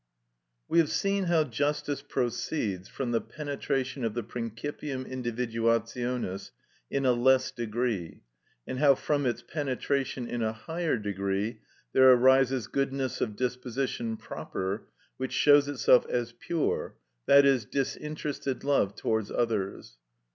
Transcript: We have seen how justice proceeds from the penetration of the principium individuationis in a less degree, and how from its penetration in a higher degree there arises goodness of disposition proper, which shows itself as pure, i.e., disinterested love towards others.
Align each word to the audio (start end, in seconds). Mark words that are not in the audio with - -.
We 0.67 0.79
have 0.79 0.89
seen 0.89 1.25
how 1.25 1.43
justice 1.43 2.01
proceeds 2.01 2.89
from 2.89 3.11
the 3.11 3.21
penetration 3.21 4.03
of 4.03 4.15
the 4.15 4.23
principium 4.23 5.05
individuationis 5.07 6.49
in 6.89 7.05
a 7.05 7.11
less 7.13 7.51
degree, 7.51 8.23
and 8.65 8.79
how 8.79 8.95
from 8.95 9.27
its 9.27 9.43
penetration 9.43 10.27
in 10.27 10.41
a 10.41 10.53
higher 10.53 10.97
degree 10.97 11.59
there 11.93 12.11
arises 12.13 12.65
goodness 12.65 13.21
of 13.21 13.35
disposition 13.35 14.17
proper, 14.17 14.87
which 15.17 15.33
shows 15.33 15.67
itself 15.67 16.07
as 16.07 16.31
pure, 16.31 16.95
i.e., 17.27 17.59
disinterested 17.69 18.63
love 18.63 18.95
towards 18.95 19.29
others. 19.29 19.99